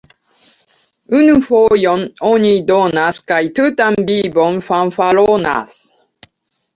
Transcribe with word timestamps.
Unu 1.17 1.33
fojon 1.47 1.99
oni 2.29 2.53
donas 2.71 3.19
kaj 3.33 3.39
tutan 3.59 3.99
vivon 4.07 4.57
fanfaronas. 4.71 5.77